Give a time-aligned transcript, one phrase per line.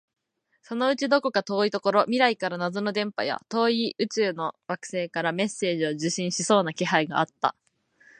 [0.63, 7.53] そのうちどこか遠いところ、未来から謎の電波や、遠い宇宙の惑星からメッセージを受信しそうな気配があった